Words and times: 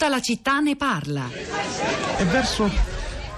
Tutta 0.00 0.14
la 0.14 0.20
città 0.20 0.60
ne 0.60 0.76
parla. 0.76 1.28
E 2.18 2.24
verso 2.26 2.70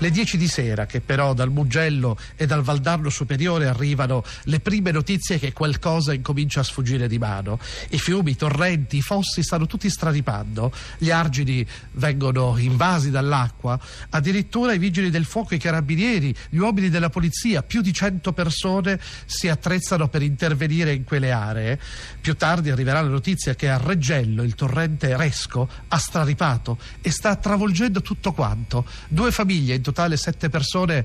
le 0.00 0.10
10 0.10 0.39
di 0.39 0.48
sera 0.48 0.86
che 0.86 1.01
però 1.01 1.35
dal 1.35 1.51
Mugello 1.51 2.19
e 2.37 2.47
dal 2.47 2.63
Valdarno 2.63 3.10
Superiore 3.10 3.66
arrivano 3.66 4.24
le 4.45 4.61
prime 4.61 4.90
notizie 4.90 5.38
che 5.38 5.53
qualcosa 5.53 6.14
incomincia 6.14 6.61
a 6.61 6.62
sfuggire 6.62 7.06
di 7.06 7.19
mano. 7.19 7.58
I 7.90 7.98
fiumi, 7.98 8.32
i 8.32 8.36
torrenti, 8.36 8.96
i 8.96 9.02
fossi 9.02 9.42
stanno 9.42 9.66
tutti 9.66 9.90
straripando, 9.90 10.72
gli 10.98 11.10
argini 11.10 11.66
vengono 11.92 12.57
invasi 12.57 13.11
dall'acqua, 13.11 13.79
addirittura 14.11 14.73
i 14.73 14.79
vigili 14.79 15.11
del 15.11 15.27
fuoco, 15.27 15.55
i 15.55 15.59
carabinieri, 15.59 16.35
gli 16.48 16.59
uomini 16.59 16.89
della 16.89 17.11
polizia, 17.11 17.62
più 17.62 17.82
di 17.82 17.93
100 17.93 18.32
persone 18.32 18.98
si 19.27 19.48
attrezzano 19.48 20.09
per 20.09 20.23
intervenire 20.23 20.95
in 20.95 21.05
quelle 21.05 21.30
aree. 21.30 21.79
Più 22.21 22.35
tardi 22.37 22.71
arriverà 22.71 23.03
la 23.03 23.09
notizia 23.09 23.55
che 23.55 23.69
a 23.69 23.77
Reggello 23.77 24.43
il 24.43 24.55
torrente 24.55 25.14
Resco 25.17 25.69
ha 25.89 25.98
straripato 25.98 26.79
e 27.03 27.11
sta 27.11 27.37
travolgendo 27.37 28.01
tutto 28.01 28.32
quanto. 28.32 28.86
Due 29.08 29.30
famiglie 29.30 29.75
in 29.75 29.82
totale 29.90 30.17
sette 30.17 30.49
persone 30.49 31.04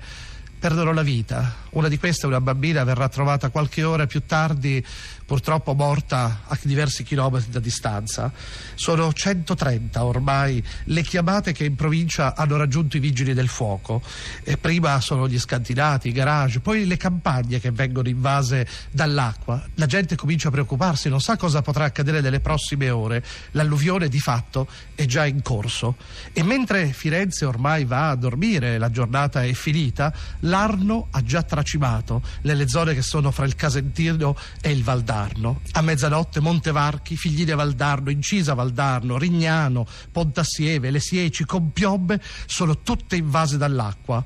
perdono 0.60 0.94
la 0.94 1.02
vita. 1.02 1.56
Una 1.72 1.88
di 1.88 1.98
queste, 1.98 2.28
una 2.28 2.40
bambina, 2.40 2.84
verrà 2.84 3.10
trovata 3.10 3.50
qualche 3.50 3.84
ora 3.84 4.06
più 4.06 4.26
tardi 4.26 4.84
purtroppo 5.26 5.74
morta 5.74 6.42
a 6.46 6.58
diversi 6.62 7.04
chilometri 7.04 7.50
da 7.52 7.60
distanza. 7.60 8.32
Sono 8.76 9.12
130 9.12 10.04
ormai 10.04 10.64
le 10.86 11.02
chiamate 11.02 11.52
che 11.52 11.66
in 11.66 11.76
provincia 11.76 12.36
hanno 12.36 12.58
raggiunto 12.58 12.98
i 12.98 13.00
vigili 13.00 13.34
del 13.34 13.48
fuoco. 13.48 14.02
E 14.44 14.58
prima 14.58 15.00
sono 15.02 15.28
gli 15.28 15.40
scantinati, 15.40 16.10
i 16.10 16.12
garage, 16.12 16.60
poi 16.60 16.86
le 16.86 16.98
campagne 16.98 17.60
che 17.60 17.72
vengono 17.72 18.08
invase 18.08 18.68
dall'acqua. 18.92 19.64
La 19.76 19.88
gente 19.88 20.16
comincia 20.16 20.50
a 20.50 20.52
preoccuparsi, 20.52 21.10
non 21.10 21.22
sa 21.22 21.38
cosa 21.38 21.62
potrà 21.62 21.86
accadere 21.86 22.22
nelle 22.22 22.40
prossime 22.40 22.90
ore. 22.90 23.24
L'alluvione 23.52 24.08
di 24.08 24.20
fatto 24.20 24.68
è 24.94 25.06
già 25.06 25.26
in 25.26 25.42
corso. 25.42 25.96
E 26.34 26.44
mentre 26.44 26.94
Firenze 26.94 27.46
ormai 27.46 27.86
va 27.86 28.10
a 28.10 28.16
dormire, 28.16 28.78
la 28.78 28.92
giornata 28.92 29.44
è 29.44 29.54
finita, 29.54 30.14
l'Arno 30.42 31.08
ha 31.12 31.24
già 31.24 31.42
tracimato 31.42 32.22
nelle 32.42 32.68
zone 32.68 32.94
che 32.94 33.02
sono 33.02 33.32
fra 33.32 33.46
il 33.46 33.56
Casentino 33.56 34.38
e 34.62 34.72
il 34.72 34.84
Valdarno. 34.84 35.15
Valdarno. 35.16 35.62
A 35.72 35.82
mezzanotte 35.82 36.42
Montevarchi, 36.42 37.16
Figline 37.16 37.56
Valdarno, 37.56 38.10
Incisa 38.10 38.54
Valdarno, 38.54 39.18
Rignano, 39.18 39.88
Pontassieve, 40.12 40.92
Le 40.92 41.00
Sieci, 41.00 41.46
Compiobbe 41.46 42.20
sono 42.46 42.80
tutte 42.80 43.16
invase 43.16 43.58
dall'acqua. 43.58 44.24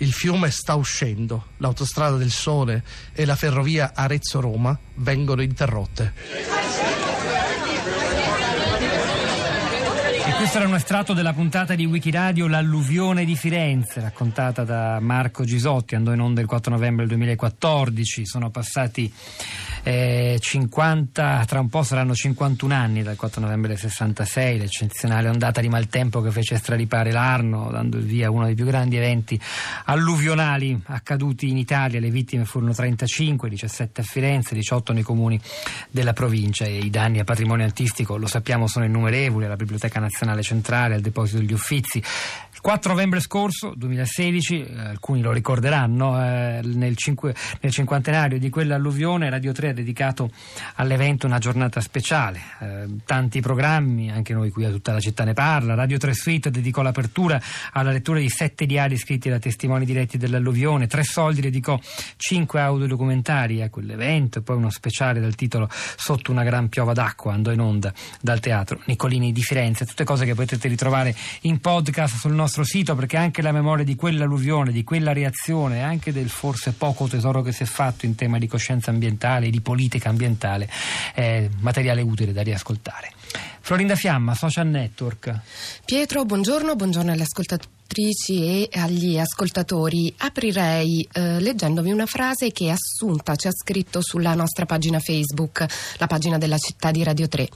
Il 0.00 0.12
fiume 0.12 0.50
sta 0.50 0.76
uscendo, 0.76 1.46
l'autostrada 1.56 2.16
del 2.16 2.30
Sole 2.30 2.84
e 3.12 3.24
la 3.24 3.34
ferrovia 3.34 3.92
Arezzo-Roma 3.94 4.78
vengono 4.94 5.42
interrotte. 5.42 6.14
Questo 10.38 10.58
era 10.58 10.68
un 10.68 10.76
estratto 10.76 11.14
della 11.14 11.32
puntata 11.32 11.74
di 11.74 11.84
Wikiradio 11.84 12.46
L'alluvione 12.46 13.24
di 13.24 13.34
Firenze, 13.34 14.00
raccontata 14.00 14.62
da 14.62 15.00
Marco 15.00 15.42
Gisotti, 15.42 15.96
andò 15.96 16.12
in 16.12 16.20
onda 16.20 16.40
il 16.40 16.46
4 16.46 16.70
novembre 16.70 17.08
2014. 17.08 18.24
Sono 18.24 18.48
passati 18.48 19.12
eh, 19.88 20.36
50, 20.38 21.44
tra 21.46 21.60
un 21.60 21.70
po' 21.70 21.82
saranno 21.82 22.14
51 22.14 22.74
anni 22.74 23.02
dal 23.02 23.16
4 23.16 23.40
novembre 23.40 23.68
del 23.68 23.78
66, 23.78 24.58
l'eccezionale 24.58 25.30
ondata 25.30 25.62
di 25.62 25.70
maltempo 25.70 26.20
che 26.20 26.30
fece 26.30 26.58
straripare 26.58 27.10
l'Arno, 27.10 27.70
dando 27.70 27.96
il 27.96 28.04
via 28.04 28.26
a 28.26 28.30
uno 28.30 28.44
dei 28.44 28.54
più 28.54 28.66
grandi 28.66 28.98
eventi 28.98 29.40
alluvionali 29.86 30.78
accaduti 30.88 31.48
in 31.48 31.56
Italia. 31.56 32.00
Le 32.00 32.10
vittime 32.10 32.44
furono 32.44 32.74
35, 32.74 33.48
17 33.48 34.02
a 34.02 34.04
Firenze, 34.04 34.54
18 34.54 34.92
nei 34.92 35.02
comuni 35.02 35.40
della 35.90 36.12
provincia 36.12 36.66
e 36.66 36.76
i 36.76 36.90
danni 36.90 37.20
a 37.20 37.24
patrimonio 37.24 37.64
artistico, 37.64 38.18
lo 38.18 38.26
sappiamo, 38.26 38.66
sono 38.66 38.84
innumerevoli. 38.84 39.46
La 39.46 39.56
Biblioteca 39.56 40.00
Nazionale 40.00 40.42
Centrale, 40.42 40.96
al 40.96 41.00
deposito 41.00 41.38
degli 41.38 41.54
Uffizi. 41.54 42.02
Il 42.58 42.64
4 42.64 42.90
novembre 42.90 43.20
scorso, 43.20 43.72
2016, 43.76 44.64
eh, 44.64 44.80
alcuni 44.80 45.22
lo 45.22 45.30
ricorderanno, 45.30 46.20
eh, 46.20 46.60
nel, 46.64 46.96
cinque, 46.96 47.32
nel, 47.60 47.70
cinquantenario 47.70 48.36
di 48.36 48.50
quell'alluvione 48.50 49.30
Radio 49.30 49.52
3 49.52 49.68
ha 49.68 49.72
dedicato 49.72 50.28
all'evento 50.74 51.26
una 51.26 51.38
giornata 51.38 51.80
speciale, 51.80 52.40
eh, 52.58 52.86
tanti 53.04 53.40
programmi, 53.40 54.10
anche 54.10 54.34
noi 54.34 54.50
qui 54.50 54.64
a 54.64 54.70
tutta 54.70 54.92
la 54.92 54.98
città 54.98 55.22
ne 55.22 55.34
parla, 55.34 55.74
Radio 55.74 55.98
3 55.98 56.12
Suite 56.12 56.50
dedicò 56.50 56.82
l'apertura 56.82 57.40
alla 57.74 57.92
lettura 57.92 58.18
di 58.18 58.28
sette 58.28 58.66
diari 58.66 58.96
scritti 58.96 59.28
da 59.28 59.38
testimoni 59.38 59.84
diretti 59.84 60.18
dell'alluvione, 60.18 60.88
Tre 60.88 61.04
Soldi 61.04 61.40
dedicò 61.40 61.78
cinque 62.16 62.60
audiodocumentari 62.60 63.62
a 63.62 63.70
quell'evento 63.70 64.40
e 64.40 64.42
poi 64.42 64.56
uno 64.56 64.70
speciale 64.70 65.20
dal 65.20 65.36
titolo 65.36 65.68
Sotto 65.70 66.32
una 66.32 66.42
gran 66.42 66.68
piova 66.68 66.92
d'acqua, 66.92 67.34
andò 67.34 67.52
in 67.52 67.60
onda 67.60 67.92
dal 68.20 68.40
teatro 68.40 68.80
Nicolini 68.86 69.30
di 69.30 69.42
Firenze, 69.42 69.86
tutte 69.86 70.02
cose 70.02 70.24
che 70.24 70.34
potete 70.34 70.66
ritrovare 70.66 71.14
in 71.42 71.60
podcast 71.60 72.16
sul 72.16 72.32
nostro 72.32 72.46
nostro 72.48 72.64
sito 72.64 72.94
perché 72.94 73.18
anche 73.18 73.42
la 73.42 73.52
memoria 73.52 73.84
di 73.84 73.94
quell'alluvione, 73.94 74.72
di 74.72 74.82
quella 74.82 75.12
reazione, 75.12 75.82
anche 75.82 76.12
del 76.12 76.30
forse 76.30 76.72
poco 76.72 77.06
tesoro 77.06 77.42
che 77.42 77.52
si 77.52 77.64
è 77.64 77.66
fatto 77.66 78.06
in 78.06 78.14
tema 78.14 78.38
di 78.38 78.46
coscienza 78.46 78.90
ambientale, 78.90 79.50
di 79.50 79.60
politica 79.60 80.08
ambientale, 80.08 80.66
è 81.12 81.46
materiale 81.60 82.00
utile 82.00 82.32
da 82.32 82.40
riascoltare. 82.40 83.12
Florinda 83.60 83.96
Fiamma, 83.96 84.34
Social 84.34 84.66
Network. 84.66 85.40
Pietro, 85.84 86.24
buongiorno, 86.24 86.74
buongiorno 86.74 87.12
ascoltatori 87.12 87.76
ascoltatrici 87.88 88.68
e 88.68 88.78
agli 88.78 89.18
ascoltatori, 89.18 90.12
aprirei 90.18 91.08
eh, 91.10 91.40
leggendovi 91.40 91.90
una 91.90 92.04
frase 92.04 92.52
che 92.52 92.70
Assunta 92.70 93.34
ci 93.34 93.48
ha 93.48 93.50
scritto 93.50 94.02
sulla 94.02 94.34
nostra 94.34 94.66
pagina 94.66 94.98
Facebook, 94.98 95.64
la 95.96 96.06
pagina 96.06 96.36
della 96.36 96.58
città 96.58 96.90
di 96.90 97.02
Radio 97.02 97.28
3. 97.28 97.48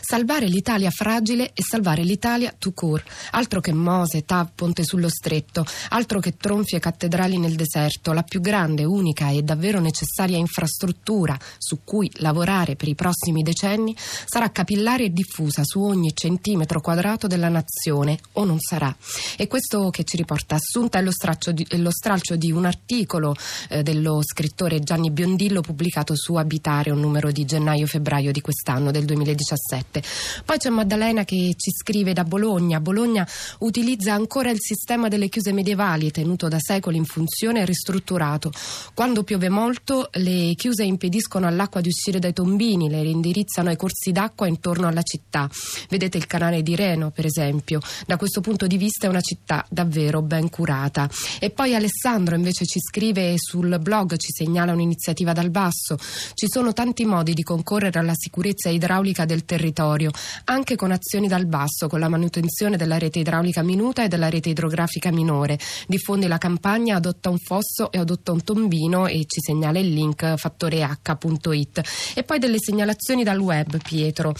Salvare 0.00 0.46
l'Italia 0.46 0.90
fragile 0.90 1.52
e 1.54 1.62
salvare 1.62 2.02
l'Italia 2.02 2.52
tout 2.58 2.74
court. 2.74 3.08
Altro 3.30 3.60
che 3.60 3.72
Mose, 3.72 4.24
TAV, 4.24 4.50
Ponte 4.54 4.84
sullo 4.84 5.08
Stretto, 5.08 5.64
altro 5.90 6.18
che 6.18 6.36
tronfi 6.36 6.74
e 6.74 6.80
cattedrali 6.80 7.38
nel 7.38 7.54
deserto, 7.54 8.12
la 8.12 8.22
più 8.22 8.40
grande, 8.40 8.84
unica 8.84 9.30
e 9.30 9.42
davvero 9.42 9.78
necessaria 9.78 10.36
infrastruttura 10.36 11.38
su 11.58 11.80
cui 11.84 12.10
lavorare 12.16 12.74
per 12.74 12.88
i 12.88 12.94
prossimi 12.94 13.42
decenni 13.42 13.94
sarà 13.96 14.50
capillare 14.50 15.10
diffusa 15.16 15.62
su 15.64 15.80
ogni 15.80 16.14
centimetro 16.14 16.82
quadrato 16.82 17.26
della 17.26 17.48
nazione 17.48 18.18
o 18.32 18.44
non 18.44 18.60
sarà. 18.60 18.94
E 19.36 19.48
questo 19.48 19.88
che 19.88 20.04
ci 20.04 20.18
riporta 20.18 20.56
Assunta 20.56 20.98
è 20.98 21.02
lo, 21.02 21.10
di, 21.52 21.66
lo 21.78 21.90
stralcio 21.90 22.36
di 22.36 22.52
un 22.52 22.66
articolo 22.66 23.34
eh, 23.70 23.82
dello 23.82 24.20
scrittore 24.22 24.80
Gianni 24.80 25.10
Biondillo 25.10 25.62
pubblicato 25.62 26.14
su 26.14 26.34
Abitare 26.34 26.90
un 26.90 27.00
numero 27.00 27.32
di 27.32 27.44
gennaio-febbraio 27.46 28.30
di 28.30 28.42
quest'anno, 28.42 28.90
del 28.90 29.06
2017. 29.06 30.02
Poi 30.44 30.58
c'è 30.58 30.68
Maddalena 30.68 31.24
che 31.24 31.54
ci 31.56 31.70
scrive 31.70 32.12
da 32.12 32.24
Bologna. 32.24 32.80
Bologna 32.80 33.26
utilizza 33.60 34.12
ancora 34.12 34.50
il 34.50 34.60
sistema 34.60 35.08
delle 35.08 35.28
chiuse 35.28 35.52
medievali 35.52 36.10
tenuto 36.10 36.48
da 36.48 36.58
secoli 36.58 36.98
in 36.98 37.06
funzione 37.06 37.60
e 37.60 37.64
ristrutturato. 37.64 38.52
Quando 38.92 39.22
piove 39.22 39.48
molto 39.48 40.10
le 40.12 40.54
chiuse 40.54 40.84
impediscono 40.84 41.46
all'acqua 41.46 41.80
di 41.80 41.88
uscire 41.88 42.18
dai 42.18 42.34
tombini, 42.34 42.90
le 42.90 43.02
reindirizzano 43.02 43.70
ai 43.70 43.76
corsi 43.76 44.12
d'acqua 44.12 44.46
intorno 44.46 44.88
alla 44.88 45.02
città. 45.06 45.48
Vedete 45.88 46.18
il 46.18 46.26
canale 46.26 46.62
di 46.62 46.74
Reno, 46.76 47.10
per 47.10 47.24
esempio. 47.24 47.80
Da 48.06 48.16
questo 48.16 48.40
punto 48.42 48.66
di 48.66 48.76
vista 48.76 49.06
è 49.06 49.08
una 49.08 49.22
città 49.22 49.64
davvero 49.70 50.20
ben 50.20 50.50
curata. 50.50 51.08
E 51.38 51.50
poi 51.50 51.74
Alessandro 51.74 52.34
invece 52.34 52.66
ci 52.66 52.80
scrive 52.80 53.34
sul 53.36 53.78
blog, 53.80 54.16
ci 54.16 54.32
segnala 54.32 54.72
un'iniziativa 54.72 55.32
dal 55.32 55.50
basso. 55.50 55.96
Ci 56.34 56.46
sono 56.48 56.72
tanti 56.72 57.04
modi 57.04 57.32
di 57.32 57.42
concorrere 57.42 57.98
alla 57.98 58.14
sicurezza 58.14 58.68
idraulica 58.68 59.24
del 59.24 59.44
territorio, 59.44 60.10
anche 60.44 60.76
con 60.76 60.90
azioni 60.90 61.28
dal 61.28 61.46
basso, 61.46 61.88
con 61.88 62.00
la 62.00 62.08
manutenzione 62.08 62.76
della 62.76 62.98
rete 62.98 63.20
idraulica 63.20 63.62
minuta 63.62 64.02
e 64.02 64.08
della 64.08 64.28
rete 64.28 64.48
idrografica 64.48 65.10
minore. 65.12 65.58
Diffondi 65.86 66.26
la 66.26 66.38
campagna, 66.38 66.96
adotta 66.96 67.30
un 67.30 67.38
fosso 67.38 67.92
e 67.92 67.98
adotta 67.98 68.32
un 68.32 68.42
tombino 68.42 69.06
e 69.06 69.24
ci 69.26 69.40
segnala 69.40 69.78
il 69.78 69.92
link 69.92 70.34
fattoreh.it. 70.36 71.80
E 72.14 72.22
poi 72.22 72.38
delle 72.38 72.58
segnalazioni 72.58 73.22
dal 73.22 73.38
web, 73.38 73.80
Pietro. 73.82 74.34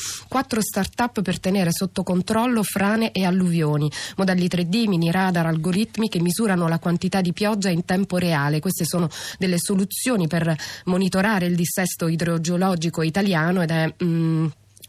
Quattro 0.56 0.62
start-up 0.62 1.21
per 1.21 1.39
tenere 1.39 1.71
sotto 1.71 2.03
controllo 2.03 2.62
frane 2.62 3.12
e 3.12 3.27
alluvioni, 3.27 3.91
modelli 4.16 4.47
3D, 4.47 4.89
mini 4.89 5.10
radar 5.10 5.45
algoritmi 5.45 6.09
che 6.09 6.19
misurano 6.21 6.66
la 6.66 6.78
quantità 6.78 7.21
di 7.21 7.34
pioggia 7.34 7.69
in 7.69 7.84
tempo 7.84 8.16
reale. 8.16 8.60
Queste 8.60 8.86
sono 8.86 9.07
delle 9.39 9.59
soluzioni 9.59 10.28
per 10.28 10.57
monitorare 10.84 11.45
il 11.45 11.57
dissesto 11.57 12.09
idrogeologico 12.09 13.03
italiano 13.03 13.60
ed 13.60 13.71
è. 13.71 13.95
Mm, 14.03 14.47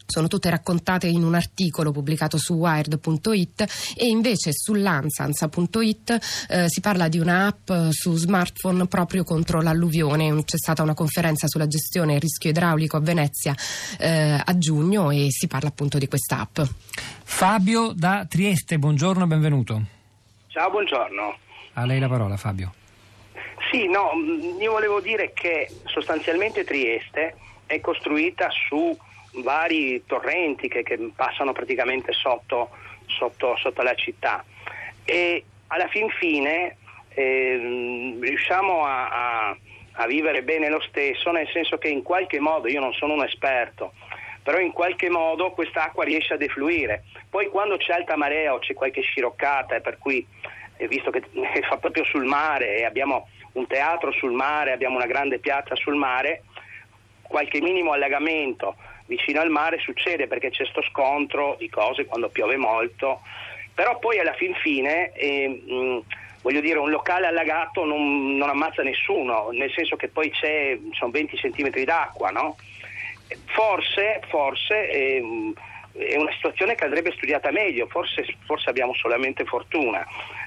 sono 0.08 0.28
tutte 0.28 0.50
raccontate 0.50 1.08
in 1.08 1.24
un 1.24 1.36
articolo 1.36 1.92
pubblicato 1.92 2.38
su 2.38 2.54
wired.it 2.56 3.94
e 3.96 4.08
invece 4.08 4.52
sull'ansansa.it 4.54 6.48
eh, 6.50 6.70
si 6.70 6.82
parla 6.82 7.08
di 7.08 7.20
un'app 7.20 7.72
su 7.90 8.16
smartphone 8.16 8.88
proprio 8.88 9.24
contro 9.24 9.62
l'alluvione. 9.62 10.44
C'è 10.44 10.58
stata 10.58 10.82
una 10.82 10.94
conferenza 10.94 11.48
sulla 11.48 11.68
gestione 11.68 12.14
del 12.14 12.22
rischio 12.22 12.50
idraulico 12.50 12.98
a 12.98 13.02
Venezia 13.02 13.54
eh, 14.00 14.42
a 14.44 14.58
giugno 14.58 15.12
e 15.12 15.28
si 15.30 15.48
parla 15.48 15.70
appunto 15.70 15.98
di 15.98 16.08
questa 16.08 16.40
app. 16.40 16.60
Fabio 17.24 17.92
da 17.94 18.26
Trieste, 18.28 18.80
buongiorno, 18.80 19.28
benvenuto. 19.28 19.82
Ciao, 20.48 20.70
buongiorno. 20.70 21.38
A 21.74 21.86
lei 21.86 22.00
la 22.00 22.08
parola, 22.08 22.38
Fabio. 22.38 22.74
Sì, 23.70 23.88
no, 23.88 24.12
mm, 24.16 24.62
io 24.62 24.72
volevo 24.72 25.02
dire 25.02 25.34
che 25.34 25.70
sostanzialmente 25.86 26.64
Trieste 26.64 27.36
è 27.66 27.82
costruita 27.82 28.48
su 28.68 28.98
vari 29.42 30.04
torrenti 30.06 30.68
che, 30.68 30.84
che 30.84 31.12
passano 31.16 31.52
praticamente 31.54 32.14
sotto, 32.14 32.70
sotto, 33.06 33.56
sotto 33.58 33.82
la 33.82 33.96
città. 33.96 34.44
E 35.04 35.44
alla 35.68 35.88
fin 35.88 36.10
fine 36.10 36.78
eh, 37.10 38.16
riusciamo 38.20 38.84
a, 38.84 39.10
a, 39.10 39.58
a, 39.94 40.08
vivere 40.08 40.44
bene 40.44 40.70
lo 40.70 40.82
stesso, 40.82 41.32
nel 41.32 41.50
senso 41.52 41.78
che 41.78 41.88
in 41.88 42.04
qualche 42.04 42.40
modo, 42.40 42.68
io 42.68 42.80
non 42.80 42.94
sono 42.94 43.14
un 43.14 43.24
esperto, 43.24 43.94
però 44.44 44.60
in 44.60 44.72
qualche 44.72 45.10
modo 45.10 45.52
quest'acqua 45.52 46.04
riesce 46.04 46.34
a 46.34 46.38
defluire. 46.38 47.06
Poi 47.30 47.48
quando 47.48 47.78
c'è 47.78 47.94
alta 47.94 48.16
marea 48.16 48.54
o 48.54 48.60
c'è 48.60 48.74
qualche 48.74 49.02
sciroccata, 49.02 49.76
e 49.76 49.82
per 49.82 49.98
cui, 49.98 50.26
eh, 50.78 50.88
visto 50.88 51.10
che 51.10 51.24
fa 51.68 51.78
proprio 51.78 52.04
sul 52.06 52.26
mare 52.26 52.78
e 52.78 52.86
abbiamo 52.86 53.28
un 53.54 53.66
teatro 53.66 54.12
sul 54.12 54.32
mare, 54.32 54.72
abbiamo 54.72 54.98
una 54.98 55.08
grande 55.08 55.40
piazza 55.40 55.76
sul 55.76 55.96
mare, 55.96 56.44
qualche 57.24 57.62
minimo 57.62 57.92
allagamento 57.92 58.76
vicino 59.08 59.42
al 59.42 59.50
mare 59.50 59.80
succede 59.80 60.28
perché 60.28 60.52
c'è 60.52 60.66
sto 60.66 60.82
scontro 60.84 61.56
di 61.58 61.70
cose 61.70 62.06
quando 62.06 62.30
piove 62.30 62.58
molto, 62.58 63.22
però 63.74 63.98
poi 64.00 64.20
alla 64.20 64.34
fin 64.34 64.54
fine 64.56 65.12
eh, 65.14 65.48
mh, 65.48 66.02
voglio 66.42 66.62
dire 66.62 66.80
un 66.80 66.90
locale 66.90 67.28
allagato 67.28 67.84
non, 67.84 68.38
non, 68.38 68.50
ammazza 68.50 68.84
nessuno, 68.84 69.50
nel 69.52 69.72
senso 69.74 69.96
che 69.96 70.08
poi 70.08 70.30
c'è, 70.32 70.78
sono 70.92 71.12
20 71.12 71.38
cm 71.38 71.84
d'acqua, 71.84 72.30
no? 72.30 72.56
Forse, 73.46 74.22
forse 74.28 74.90
eh, 74.90 75.54
è 75.98 76.16
una 76.16 76.32
situazione 76.34 76.76
che 76.76 76.86
andrebbe 76.86 77.12
studiata 77.12 77.52
meglio, 77.52 77.88
forse, 77.88 78.26
forse 78.46 78.70
abbiamo 78.70 78.94
solamente 78.94 79.44
fortuna, 79.46 80.06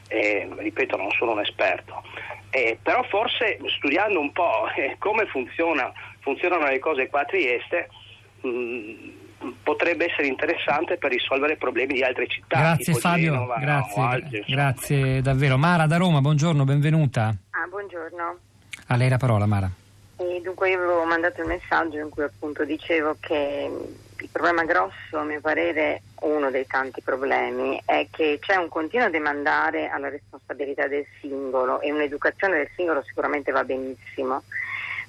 eh, 0.09 0.49
ripeto 0.57 0.97
non 0.97 1.11
sono 1.11 1.33
un 1.33 1.41
esperto, 1.41 2.03
eh, 2.51 2.79
però 2.83 3.03
forse 3.05 3.59
studiando 3.77 4.21
un 4.21 4.33
po' 4.33 4.69
eh, 4.75 4.97
come 4.99 5.27
funziona, 5.27 5.93
funzionano 6.21 6.67
le 6.67 6.79
cose 6.79 7.09
qua 7.09 7.21
a 7.21 7.25
Trieste, 7.25 7.89
mh, 8.41 8.49
mm, 8.49 9.51
potrebbe 9.63 10.07
essere 10.11 10.27
interessante 10.27 10.97
per 10.97 11.11
risolvere 11.11 11.57
problemi 11.57 11.95
di 11.95 12.03
altre 12.03 12.27
città. 12.27 12.59
Grazie 12.59 12.95
Fabio, 12.95 13.33
Genova, 13.33 13.59
grazie, 13.59 14.03
no, 14.03 14.09
altri, 14.09 14.45
grazie 14.47 15.23
davvero. 15.23 15.57
Mara 15.57 15.87
da 15.87 15.97
Roma, 15.97 16.21
buongiorno, 16.21 16.65
benvenuta. 16.65 17.35
Ah, 17.51 17.67
buongiorno. 17.69 18.39
A 18.89 18.97
lei 18.97 19.09
la 19.09 19.19
parola 19.19 19.47
Mara. 19.47 19.71
E 20.17 20.41
dunque 20.43 20.71
io 20.71 20.77
avevo 20.77 21.05
mandato 21.05 21.41
il 21.41 21.47
messaggio 21.47 21.97
in 21.97 22.11
cui 22.11 22.23
appunto 22.23 22.65
dicevo 22.65 23.17
che 23.21 23.71
il 24.19 24.29
problema 24.31 24.65
grosso, 24.65 25.17
a 25.17 25.23
mio 25.23 25.41
parere, 25.41 26.03
uno 26.21 26.51
dei 26.51 26.67
tanti 26.67 27.01
problemi, 27.01 27.81
è 27.87 28.07
che 28.11 28.39
c'è 28.39 28.57
un 28.57 28.69
continuo 28.69 29.09
demandare 29.09 29.89
alla 29.89 30.11
responsabilità 30.11 30.87
del 30.89 31.07
singolo 31.21 31.81
e 31.81 31.91
un'educazione 31.91 32.59
del 32.59 32.69
singolo 32.77 33.03
sicuramente 33.03 33.51
va 33.51 33.65
benissimo 33.65 34.43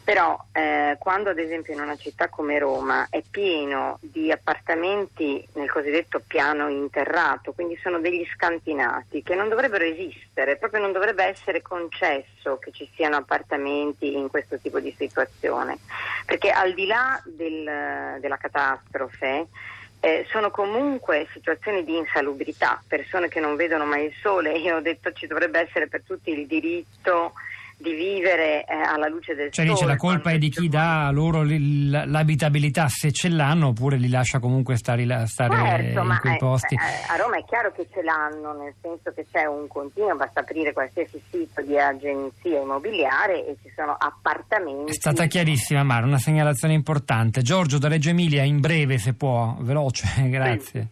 però 0.03 0.38
eh, 0.51 0.98
quando 1.00 1.30
ad 1.30 1.38
esempio 1.38 1.74
in 1.74 1.81
una 1.81 1.95
città 1.95 2.27
come 2.27 2.57
Roma 2.57 3.07
è 3.09 3.21
pieno 3.30 3.98
di 4.01 4.31
appartamenti 4.31 5.48
nel 5.53 5.69
cosiddetto 5.69 6.21
piano 6.25 6.69
interrato, 6.69 7.53
quindi 7.53 7.77
sono 7.81 8.00
degli 8.00 8.25
scantinati 8.33 9.21
che 9.21 9.36
non 9.36 9.50
dovrebbero 9.50 9.83
esistere, 9.83 10.57
proprio 10.57 10.81
non 10.81 10.92
dovrebbe 10.92 11.24
essere 11.24 11.62
concesso 11.62 12.57
che 12.59 12.71
ci 12.71 12.89
siano 12.95 13.18
appartamenti 13.18 14.15
in 14.15 14.30
questo 14.30 14.57
tipo 14.59 14.80
di 14.80 14.94
situazione, 14.98 15.77
perché 16.25 16.50
al 16.50 16.74
di 16.74 16.86
là 16.88 17.21
del, 17.25 18.19
della 18.19 18.38
catastrofe 18.38 19.47
eh, 20.01 20.25
sono 20.30 20.50
comunque 20.50 21.27
situazioni 21.31 21.83
di 21.83 21.95
insalubrità, 21.95 22.83
persone 22.88 23.27
che 23.27 23.39
non 23.39 23.56
vedono 23.56 23.86
mai 23.86 24.06
il 24.06 24.13
sole, 24.19 24.57
io 24.59 24.77
ho 24.77 24.81
detto 24.81 25.13
ci 25.13 25.27
dovrebbe 25.27 25.59
essere 25.59 25.88
per 25.88 26.01
tutti 26.04 26.31
il 26.31 26.47
diritto 26.47 27.33
di 27.81 27.94
vivere 27.94 28.63
eh, 28.63 28.74
alla 28.74 29.07
luce 29.07 29.33
del 29.36 29.51
cioè, 29.51 29.66
sole. 29.66 29.68
Cioè 29.68 29.75
dice 29.75 29.86
la 29.86 29.95
colpa 29.95 30.31
è 30.31 30.38
di 30.38 30.50
chi 30.50 30.69
dà 30.69 31.10
loro 31.12 31.44
l'abitabilità 31.44 32.88
se 32.88 33.12
ce 33.12 33.30
l'hanno 33.30 33.69
oppure 33.69 33.98
li 33.98 34.10
lascia 34.10 34.39
comunque 34.39 34.78
stare, 34.78 35.04
stare 35.25 35.56
certo, 35.56 36.01
in 36.01 36.18
quei 36.22 36.36
eh, 36.36 36.38
posti. 36.38 36.75
Eh, 36.75 37.13
a 37.13 37.18
Roma 37.18 37.38
è 37.38 37.44
chiaro 37.45 37.72
che 37.72 37.88
ce 37.92 38.01
l'hanno, 38.01 38.54
nel 38.54 38.74
senso 38.81 39.12
che 39.13 39.25
c'è 39.31 39.45
un 39.45 39.68
continuo, 39.68 40.16
basta 40.16 40.42
aprire 40.42 40.72
qualsiasi 40.72 41.22
sito 41.30 41.62
di 41.62 41.78
agenzia 41.78 42.60
immobiliare 42.60 43.45
e 43.48 43.57
ci 43.62 43.72
sono 43.75 43.95
appartamenti. 43.98 44.92
È 44.92 44.94
stata 44.94 45.25
chiarissima 45.25 45.83
Mara, 45.83 46.06
una 46.06 46.19
segnalazione 46.19 46.74
importante. 46.74 47.42
Giorgio 47.42 47.78
da 47.78 47.88
Reggio 47.88 48.10
Emilia, 48.10 48.44
in 48.44 48.60
breve 48.60 48.98
se 48.98 49.13
può, 49.13 49.57
veloce, 49.60 50.07
grazie. 50.30 50.88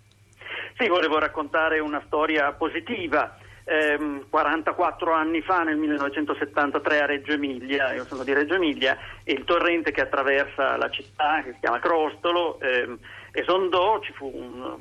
Sì, 0.75 0.83
sì 0.83 0.87
volevo 0.87 1.19
raccontare 1.19 1.79
una 1.79 2.01
storia 2.05 2.51
positiva 2.53 3.37
ehm, 3.69 4.25
44 4.29 5.13
anni 5.13 5.41
fa, 5.41 5.63
nel 5.63 5.77
1973, 5.77 7.01
a 7.01 7.05
Reggio 7.05 7.33
Emilia, 7.33 7.93
io 7.93 8.05
sono 8.05 8.23
di 8.23 8.33
Reggio 8.33 8.55
Emilia, 8.55 8.97
e 9.23 9.33
il 9.33 9.43
torrente 9.43 9.91
che 9.91 10.01
attraversa 10.01 10.75
la 10.77 10.89
città, 10.89 11.41
che 11.43 11.53
si 11.53 11.59
chiama 11.59 11.79
Crostolo, 11.79 12.59
ehm, 12.59 12.97
esondò, 13.31 13.99
ci 14.01 14.11
fu 14.13 14.31
un, 14.33 14.77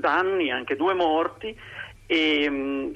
danni, 0.00 0.50
anche 0.50 0.76
due 0.76 0.94
morti, 0.94 1.56
e 2.06 2.50
mh, 2.50 2.92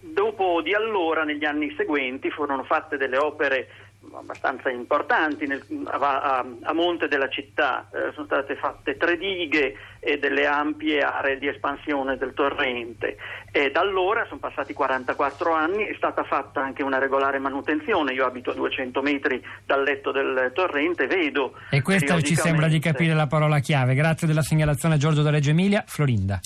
dopo 0.00 0.62
di 0.62 0.74
allora, 0.74 1.24
negli 1.24 1.44
anni 1.44 1.74
seguenti, 1.76 2.30
furono 2.30 2.64
fatte 2.64 2.96
delle 2.96 3.18
opere 3.18 3.68
abbastanza 4.12 4.70
importanti 4.70 5.46
nel, 5.46 5.62
a, 5.86 6.44
a, 6.62 6.72
monte 6.72 7.08
della 7.08 7.28
città, 7.28 7.88
eh, 7.92 8.12
sono 8.12 8.26
state 8.26 8.56
fatte 8.56 8.96
tre 8.96 9.16
dighe 9.16 9.76
e 10.06 10.18
delle 10.18 10.46
ampie 10.46 11.00
aree 11.00 11.36
di 11.36 11.48
espansione 11.48 12.16
del 12.16 12.32
torrente. 12.32 13.16
E 13.50 13.72
da 13.72 13.80
allora 13.80 14.24
sono 14.28 14.38
passati 14.38 14.72
44 14.72 15.52
anni, 15.52 15.84
è 15.84 15.94
stata 15.96 16.22
fatta 16.22 16.62
anche 16.62 16.84
una 16.84 16.98
regolare 16.98 17.40
manutenzione, 17.40 18.12
io 18.12 18.24
abito 18.24 18.50
a 18.50 18.54
200 18.54 19.02
metri 19.02 19.42
dal 19.64 19.82
letto 19.82 20.12
del 20.12 20.52
torrente, 20.54 21.08
vedo... 21.08 21.54
E 21.70 21.82
questa 21.82 22.20
ci 22.20 22.36
sembra 22.36 22.68
di 22.68 22.78
capire 22.78 23.14
la 23.14 23.26
parola 23.26 23.58
chiave, 23.58 23.94
grazie 23.94 24.28
della 24.28 24.42
segnalazione 24.42 24.96
Giorgio 24.96 25.22
da 25.22 25.30
Reggio 25.30 25.50
Emilia, 25.50 25.82
Florinda. 25.84 26.38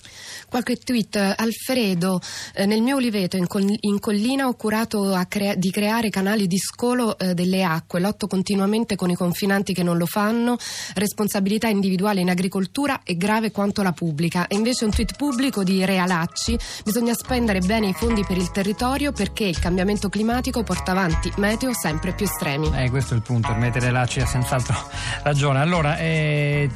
Qualche 0.49 0.77
tweet, 0.77 1.17
Alfredo, 1.37 2.19
eh, 2.55 2.65
nel 2.65 2.81
mio 2.81 2.97
oliveto 2.97 3.37
in, 3.37 3.47
col- 3.47 3.77
in 3.81 3.99
collina 4.01 4.47
ho 4.47 4.55
curato 4.55 5.21
crea- 5.29 5.55
di 5.55 5.71
creare 5.71 6.09
canali 6.09 6.47
di 6.47 6.59
scolo 6.59 7.19
eh, 7.19 7.35
delle 7.35 7.63
acque, 7.63 8.01
lotto 8.01 8.27
continuamente 8.27 8.97
con 8.97 9.11
i 9.11 9.15
confinanti 9.15 9.75
che 9.75 9.83
non 9.83 9.99
lo 9.99 10.07
fanno, 10.07 10.57
responsabilità 10.95 11.69
individuale 11.69 12.21
in 12.21 12.31
agricoltura 12.31 13.01
è 13.05 13.15
grave 13.15 13.50
quanto 13.51 13.83
la 13.83 13.93
pubblica. 13.93 14.47
E 14.47 14.55
invece 14.55 14.85
un 14.85 14.91
tweet 14.91 15.17
pubblico 15.17 15.63
di 15.63 15.85
Realacci, 15.85 16.59
bisogna 16.85 17.15
spendere 17.15 17.61
bene 17.61 17.89
i 17.89 17.93
fondi 17.93 18.25
per 18.25 18.37
il 18.37 18.51
territorio 18.51 19.13
perché 19.13 19.45
il 19.45 19.59
cambiamento 19.59 20.09
climatico 20.09 20.63
porta 20.63 20.93
avanti 20.93 21.33
meteo 21.37 21.73
sempre 21.73 22.13
più 22.13 22.27
estremi. 22.27 22.71
Eh, 22.75 22.91
questo 22.91 23.15
è 23.15 23.17
il 23.17 23.23
punto, 23.23 23.51
il 23.51 23.59
mettere 23.59 23.91
là 23.91 24.07
c'è 24.07 24.25
senz'altro 24.25 24.77
ragione. 25.23 25.61
Allora, 25.61 25.99
eh, 25.99 26.71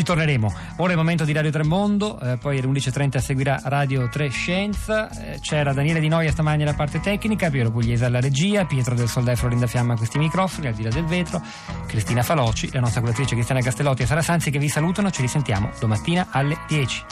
ci 0.00 0.04
torneremo. 0.04 0.52
Ora 0.76 0.88
è 0.88 0.92
il 0.92 0.98
momento 0.98 1.24
di 1.24 1.32
Radio 1.32 1.50
Tremondo, 1.50 2.18
eh, 2.20 2.38
poi 2.38 2.58
alle 2.58 2.66
11.30 2.66 3.18
seguirà 3.18 3.60
Radio 3.64 4.08
3 4.08 4.28
Scienza. 4.30 5.10
Eh, 5.10 5.38
c'era 5.40 5.74
Daniele 5.74 6.00
Di 6.00 6.08
Noia 6.08 6.30
stamani 6.30 6.62
alla 6.62 6.74
parte 6.74 7.00
tecnica, 7.00 7.50
Piero 7.50 7.70
Pugliese 7.70 8.06
alla 8.06 8.20
regia, 8.20 8.64
Pietro 8.64 8.94
del 8.94 9.08
Soldà 9.08 9.32
e 9.32 9.36
Florinda 9.36 9.66
Fiamma 9.66 9.94
a 9.94 9.96
questi 9.96 10.18
microfoni, 10.18 10.68
al 10.68 10.74
di 10.74 10.82
là 10.82 10.90
del 10.90 11.04
vetro, 11.04 11.42
Cristina 11.86 12.22
Faloci, 12.22 12.70
la 12.72 12.80
nostra 12.80 13.00
curatrice 13.00 13.34
Cristiana 13.34 13.60
Castellotti 13.60 14.02
e 14.02 14.06
Sara 14.06 14.22
Sanzi 14.22 14.50
che 14.50 14.58
vi 14.58 14.68
salutano. 14.68 15.10
Ci 15.10 15.20
risentiamo 15.20 15.70
domattina 15.78 16.28
alle 16.30 16.56
10. 16.66 17.04